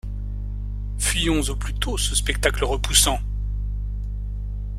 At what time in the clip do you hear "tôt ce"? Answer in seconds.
1.75-2.15